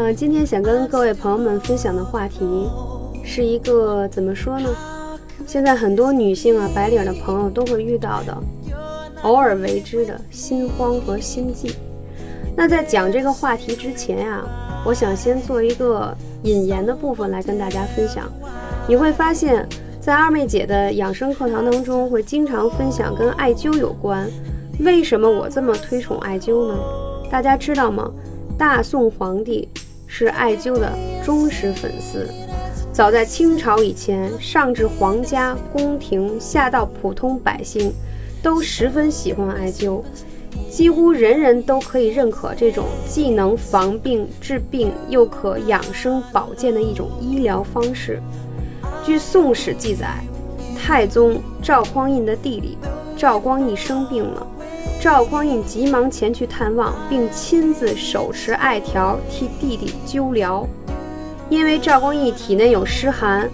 [0.00, 2.38] 嗯，今天想跟各位朋友们分享的话题
[3.24, 4.68] 是一个怎么说呢？
[5.44, 8.38] 现在很多女性啊，白领的朋友都会遇到的，
[9.22, 11.74] 偶尔为之的心慌和心悸。
[12.54, 14.44] 那在讲这个话题之前呀，
[14.86, 18.30] 我想先做一个引言的部分来跟大家分享。
[18.86, 19.68] 你会发现
[20.00, 24.30] 在二妹姐的养生课堂当中，会经常分享跟艾灸有关。
[24.78, 26.78] 为什么我这么推崇艾灸呢？
[27.28, 28.08] 大家知道吗？
[28.56, 29.68] 大宋皇帝。
[30.08, 30.92] 是艾灸的
[31.24, 32.26] 忠实粉丝。
[32.92, 37.92] 早在清朝以前，上至皇家宫廷，下到普通百姓，
[38.42, 40.02] 都十分喜欢艾灸。
[40.68, 48.20] 几乎人人都可以认可这种既能防病治病，又可养生保健的一种医疗方式。
[49.04, 50.16] 据《宋史》记载，
[50.76, 52.76] 太宗赵匡胤的弟弟
[53.16, 54.46] 赵光义生病了。
[55.00, 60.66] 赵匡胤急忙前去探望，并亲自手持艾条替弟弟灸疗。
[61.48, 63.48] 因为赵光义体内有湿寒，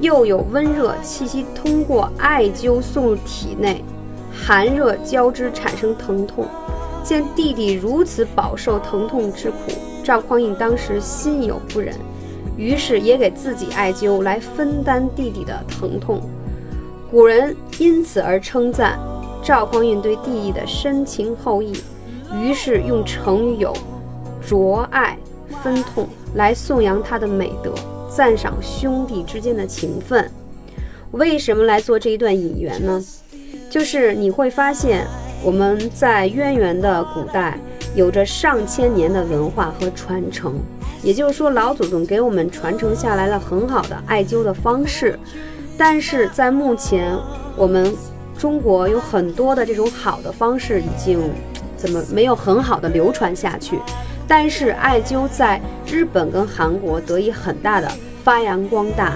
[0.00, 3.84] 又有温热气息通过艾灸送入体内，
[4.32, 6.44] 寒热交织产生疼痛。
[7.04, 9.70] 见弟弟如此饱受疼痛之苦，
[10.02, 11.94] 赵匡胤当时心有不忍，
[12.56, 16.20] 于是也给自己艾灸来分担弟弟的疼痛。
[17.12, 18.98] 古人因此而称赞。
[19.44, 21.74] 赵匡胤对弟弟的深情厚谊，
[22.40, 23.76] 于是用成语有
[24.40, 25.18] “灼爱
[25.62, 27.74] 分痛”来颂扬他的美德，
[28.08, 30.30] 赞赏兄弟之间的情分。
[31.10, 33.04] 为什么来做这一段引言呢？
[33.68, 35.06] 就是你会发现，
[35.44, 37.58] 我们在渊源的古代
[37.94, 40.54] 有着上千年的文化和传承，
[41.02, 45.18] 也就是说，老祖宗给我们传承下来了很好的艾灸的方式，
[45.76, 47.14] 但是在目前
[47.58, 47.94] 我们。
[48.44, 51.18] 中国有很多的这种好的方式已经
[51.78, 53.78] 怎么没有很好的流传下去，
[54.28, 57.90] 但是艾灸在日本跟韩国得以很大的
[58.22, 59.14] 发扬光大。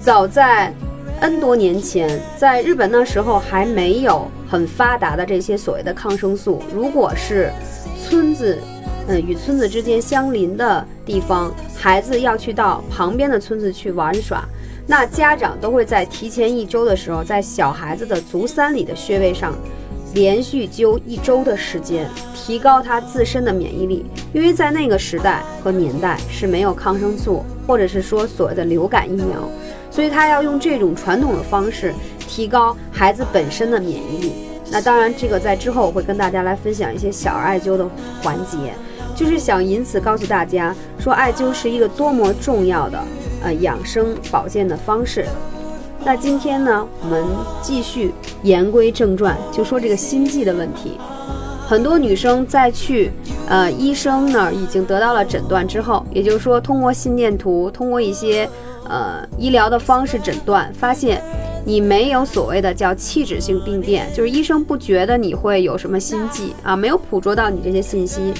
[0.00, 0.72] 早在
[1.18, 6.62] N 多年前，在日本那时候还没有很发达的这些所谓的抗生素。
[6.72, 7.50] 如果是
[8.08, 8.56] 村子，
[9.08, 14.44] 嗯，与村子之间相邻的地方，孩子要去到旁边的村子去玩耍。
[14.86, 19.54] 那家长都会在提前一周的时候，在小孩子的足三里的穴位上，
[20.14, 24.04] 连续灸一周的时间，提高他自身的免疫力。
[24.34, 29.48] 因为在那个时代和年代是没有抗生素，或者是说所谓的流感疫苗，
[29.90, 34.32] 所以他要用这种传统的方式提高孩子本身的免疫力。
[34.70, 37.86] 那当然，这个在之后我会跟大家来分享一些小儿艾灸的
[38.22, 38.72] 环节，
[39.14, 42.98] 就是想以此告诉大家，说艾灸是一个多么重要的。
[43.42, 45.26] 呃，养生保健的方式。
[46.04, 47.24] 那今天呢，我们
[47.62, 50.98] 继续言归正传，就说这个心悸的问题。
[51.64, 53.10] 很多女生在去
[53.48, 58.48] 呃医生那儿已经得到了诊断之后，也就是说通过心电图，通过一些
[58.88, 61.22] 呃医疗的方式诊断，发现
[61.64, 68.34] 你没有所谓的叫器质性病变，就是医生不觉得你会有什么心悸啊，没有捕捉到你这些信息。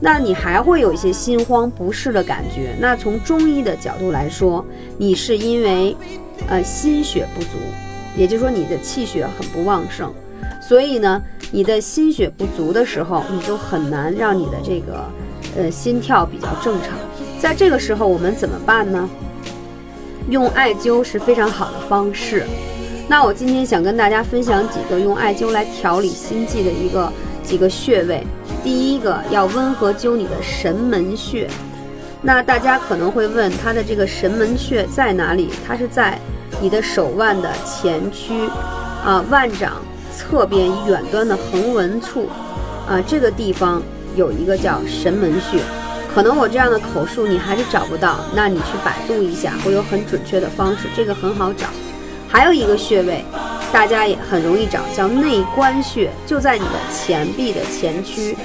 [0.00, 2.76] 那你还会有一些心慌不适的感觉。
[2.78, 4.62] 那从中医的角度来说，
[4.98, 5.96] 你是因为，
[6.48, 7.50] 呃，心血不足，
[8.14, 10.12] 也就是说你的气血很不旺盛，
[10.60, 15.04] 所以呢，你的心血不足的时候，你就很难让你的这个，
[15.56, 16.90] 呃，心跳比较正常。
[17.38, 19.08] 在这个时候，我们怎么办呢？
[20.28, 22.44] 用艾灸是非常好的方式。
[23.08, 27.10] 那我今天想跟大家分享几个用艾灸来调理心悸的一个。
[27.44, 28.26] 几个穴位，
[28.62, 31.48] 第一个要温和灸你的神门穴。
[32.22, 35.50] 那大家可能会问，它的这个神门穴在哪里？
[35.66, 36.18] 它是在
[36.60, 38.48] 你的手腕的前区，
[39.04, 39.74] 啊，腕掌
[40.10, 42.28] 侧边远端的横纹处，
[42.88, 43.82] 啊，这个地方
[44.16, 45.60] 有一个叫神门穴。
[46.14, 51.66] 可能我这样的口述你还是找不到，那你去百度一下，会有很准确的方式，这个很好找。
[52.26, 53.22] 还有一个穴位。
[53.74, 58.36] 大家也很容易找，叫内关穴，就在你的前臂的前区，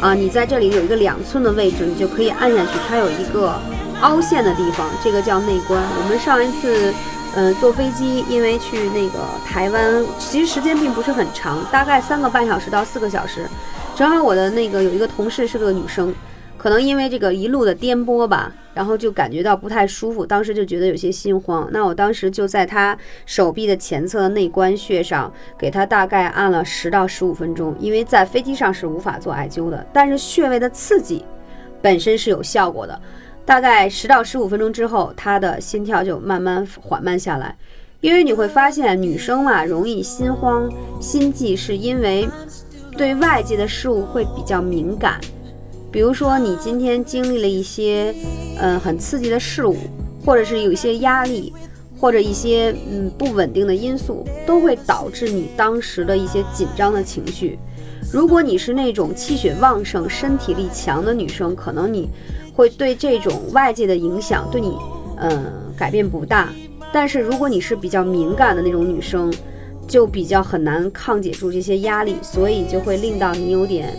[0.00, 3.54] 啊，你在这里有一个两寸的位置，你就可以按下去，它有一个
[4.00, 5.80] 凹陷的地方，这个叫内关。
[5.80, 6.92] 我们上一次，
[7.36, 13.48] 嗯，坐飞机，因为去那个台湾，其实时间并不是很长，大概三个半小时到四个小时。
[13.94, 16.12] 正好我的那个有一个同事是个女生。
[16.62, 21.68] 可能因为这个一路的颠簸吧，然后就感觉到不太舒服，当时就觉得有些心慌。
[21.72, 27.74] 那我当时就在他手臂的前侧的内关穴上，给他大概按了十到十五分钟。
[27.80, 31.24] 因为在飞机上是无法做艾灸的，但是穴位的刺激
[31.80, 32.96] 本身是有效果的。
[33.44, 37.56] 大概十到十五分钟之后，他的心跳就慢慢缓慢下来。
[38.00, 40.70] 因为你会发现，女生嘛容易心慌
[41.00, 42.28] 心悸，是因为
[42.96, 45.20] 对外界的事物会比较敏感。
[45.92, 48.14] 比如说，你今天经历了一些，
[48.58, 49.76] 嗯，很刺激的事物，
[50.24, 51.52] 或者是有一些压力，
[52.00, 57.58] 或者一些嗯不稳定的因素，都会导致你当时的一些紧张的情绪。
[58.10, 62.08] 如果你是那种气血旺盛、身体力强的女生，可能你
[62.54, 64.74] 会对这种外界的影响对你，
[65.18, 65.44] 嗯，
[65.76, 66.48] 改变不大。
[66.90, 69.30] 但是如果你是比较敏感的那种女生，
[69.86, 73.94] 就比较很难抗解住这些压力，所以就会令到你有点。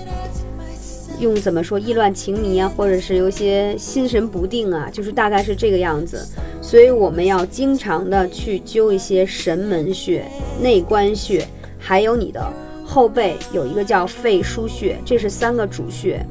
[1.24, 6.28] 用怎么说意乱情迷啊，或者是有些心神不定啊，就是大概是这个样子。
[6.62, 10.26] 所以我们要经常的去灸一些神门穴、
[10.62, 11.48] 内关穴，
[11.80, 12.46] 还有你的
[12.86, 16.24] 后背有一个叫肺腧穴，这是三个主穴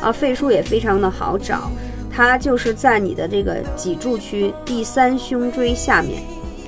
[0.00, 0.12] 啊。
[0.12, 1.70] 肺腧也非常的好找，
[2.10, 6.22] 它就是在你的这个脊柱区第三胸椎下面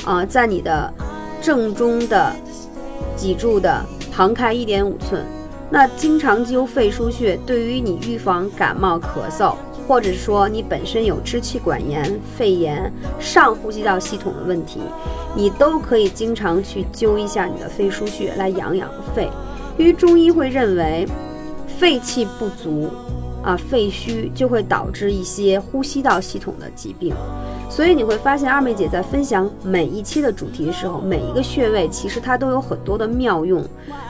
[0.04, 0.92] 啊，在你的
[1.40, 2.34] 正中的
[3.16, 5.24] 脊柱的旁开一点五寸。
[5.70, 9.54] 那经常灸肺腧穴，对于你预防感冒、咳嗽，
[9.86, 14.80] 或者说你本身有支气管炎、肺炎、上呼吸道系统的问题，
[15.36, 19.28] 你都可以经常去灸一下你的肺腧穴来养养肺。
[19.76, 21.06] 因为中医会认为，
[21.66, 22.88] 肺气不足
[23.48, 27.14] 啊，肺虚就会导致一些呼吸道系统的疾病。
[27.70, 33.64] 所以你会发现，二妹姐在分享每一期的主题的时候，每一个穴位其实它都有很多的妙用，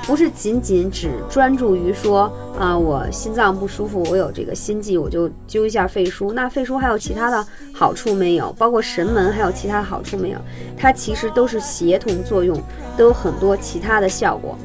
[0.07, 6.33] 不是仅仅只专注于说啊，我心脏不舒服，我有这个心悸，我就灸一下肺腧。
[6.33, 8.53] 那肺腧还有其他的好处没有？
[8.59, 10.39] 包括神门还有其他好处没有？
[10.77, 12.61] 它其实都是协同作用，
[12.97, 14.59] 都有很多其他的效果。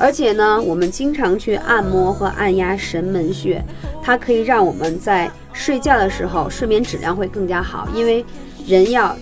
[0.00, 3.62] 而且呢，我们经常去按摩和按压神门穴，
[4.02, 8.24] 它可以让我们在睡觉的时候睡眠质量会更加好，因为
[8.66, 9.14] 人要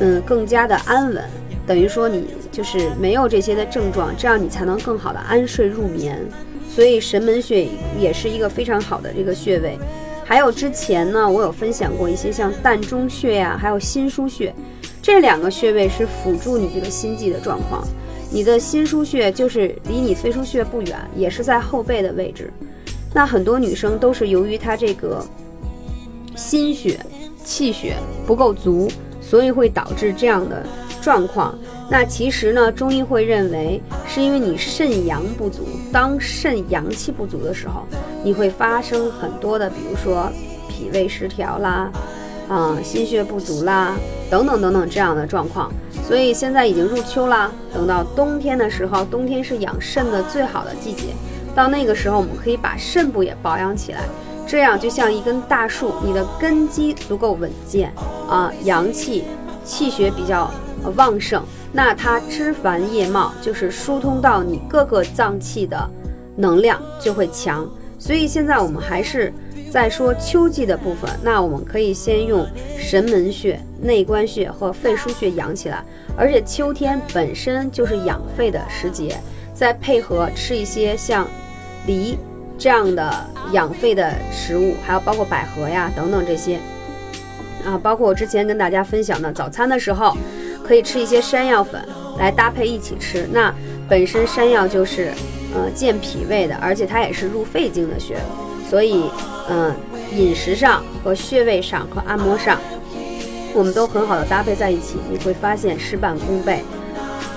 [0.00, 1.22] 嗯更加的安稳，
[1.66, 6.18] 等于说你就是没有这些的症状，这样你才能更好的安睡入眠。
[6.74, 7.68] 所以神门穴
[8.00, 9.78] 也是一个非常好的这个穴位。
[10.24, 14.54] 还有之前呢，我有分享过一些像膻中穴呀，还有心腧穴，
[15.02, 17.86] 这两个穴位是辅助你这个心悸的状况。
[18.32, 22.50] 你的心腧穴就是离你肺腧穴不远，也是在后背的位置。
[23.12, 25.22] 那很多女生都是由于她这个
[26.34, 26.98] 心血、
[27.44, 27.96] 气血
[28.26, 28.90] 不够足，
[29.20, 30.64] 所以会导致这样的
[31.02, 31.54] 状况。
[31.90, 35.66] 那其实呢，中医会认为是因为你肾阳不足。
[35.92, 37.86] 当肾阳气不足的时候，
[38.24, 40.32] 你会发生很多的，比如说
[40.70, 41.92] 脾胃失调啦，
[42.48, 43.94] 啊，心血不足啦，
[44.32, 45.70] 等等等等这样的状况。
[46.08, 51.08] 所以现在已经入秋了，等到冬天的时候，冬天是养肾的最好的季节。
[51.54, 54.00] 到那个时候，我们可以把肾部也保养起来，
[54.46, 57.92] 这样就像一根大树，你的根基足够稳健
[58.26, 59.24] 啊，阳气、
[59.66, 60.50] 气血比较
[60.96, 65.90] 旺盛，那它枝繁叶茂，就是疏通到你各个脏器的
[66.36, 67.68] 能量就会强。
[67.98, 69.30] 所以现在我们还是。
[69.72, 72.46] 再说秋季的部分，那我们可以先用
[72.78, 75.82] 神门穴、内关穴和肺腧穴养起来。
[76.14, 79.16] 而且秋天本身就是养肺的时节，
[79.54, 81.26] 再配合吃一些像
[81.86, 82.18] 梨
[82.58, 83.10] 这样的
[83.52, 86.58] 养肺的食物，还有包括百合呀等等这些
[87.64, 90.14] 啊，包括我之前跟大家分享的早餐的时候，
[90.62, 91.82] 可以吃一些山药粉
[92.18, 93.26] 来搭配一起吃。
[93.32, 93.50] 那
[93.88, 95.12] 本身山药就是
[95.54, 98.18] 呃健脾胃的，而且它也是入肺经的穴。
[98.68, 99.04] 所以，
[99.48, 99.74] 嗯，
[100.16, 102.58] 饮食上和穴位上和按摩上，
[103.54, 106.62] 我们都很好的搭配在一起，你会发现事半功倍。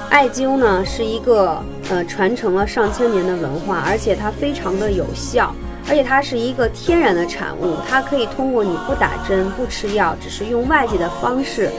[0.09, 5.53] 艾灸呢是一个呃传承了上千年的文化，而且它非常的有效，
[5.89, 11.69] 而且它是一个天然的产物，它可以通过你不打针不吃药，只是用外界的方式，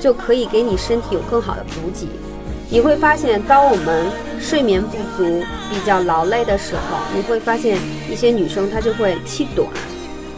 [0.00, 2.06] 就可以给你身体有更好的补给。
[2.68, 4.06] 你会发现，当我们
[4.40, 7.78] 睡眠不足、比较劳累的时候，你会发现
[8.10, 9.68] 一些女生她就会气短，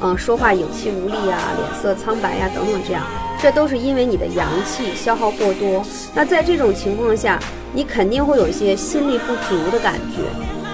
[0.02, 3.02] 嗯，说话有气无力啊，脸色苍白呀，等等，这样，
[3.40, 5.82] 这都是因为你的阳气消耗过多。
[6.14, 7.40] 那在这种情况下，
[7.73, 10.23] 你肯定会有一些心力不足的感觉。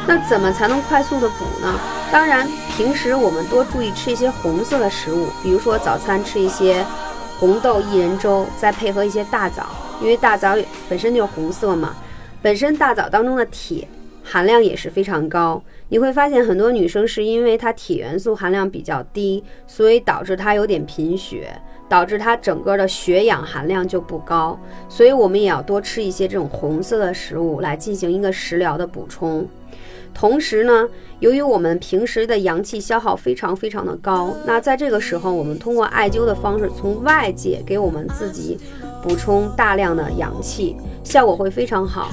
[0.07, 1.73] 那怎么才能快速的补呢？
[2.11, 6.85] 当然，平时我们多注意吃一些红色的食物，比如说早餐吃一些
[7.39, 9.65] 红豆薏仁粥，再配合一些大枣，
[10.01, 10.57] 因为大枣
[10.89, 11.95] 本身就红色嘛。
[12.43, 13.89] 本身大枣当中的铁
[14.23, 21.59] 含量也是非常高，你会发现很多女生是因为它铁元素含量比较低，所以导致她有点贫血，
[21.89, 24.59] 导致她整个的血氧含量就不高。
[24.89, 29.47] 所以我们也要多吃一些这种红色的食物来进行一个食疗的补充。
[30.13, 38.57] 同时呢，由于我们平时的阳气消耗非常非常的高，那在这个时候，我们通过艾灸的方式，从外界给我们自己
[39.05, 42.09] 补充大量的阳气，效果会非常好。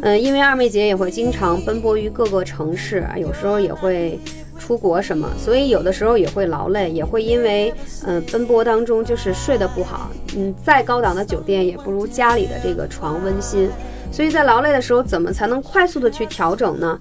[0.00, 4.18] 嗯，因为二妹姐也会经常奔波于各个城市，有时候也会
[4.58, 7.72] 出国什么，所以有的时候也会劳累，也会因为
[8.04, 10.10] 嗯奔波当中就是睡得不好。
[10.36, 13.70] 嗯，再高档的酒店也不如家里的这个床温馨。
[14.10, 16.98] 所以在劳累的时候，怎么才能快速的去调整呢？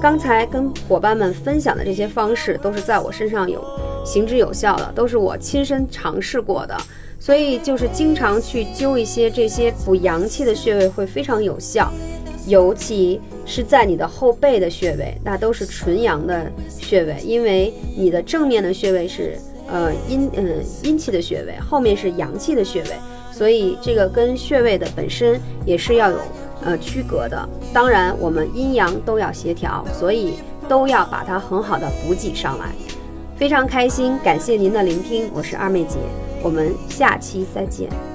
[0.00, 3.64] 刚才跟伙伴们分享的这些方式，都是在我身上有
[4.04, 6.76] 行之有效的，都是我亲身尝试过的。
[7.22, 11.88] 所以就是经常去灸一些这些补阳气的穴位，会非常有效。
[12.48, 19.38] 尤其是在你的后背的穴位，那都是纯阳的穴位，因为你的正面的穴位是
[19.68, 22.90] 呃阴嗯阴气的穴位，后面是阳气的穴位，
[23.30, 26.18] 所以这个跟穴位的本身也是要有。
[26.64, 30.34] 呃，区隔的，当然我们阴阳都要协调，所以
[30.68, 32.66] 都要把它很好的补给上来。
[33.36, 35.96] 非常开心，感谢您的聆听，我是二妹姐，
[36.42, 38.11] 我们下期再见。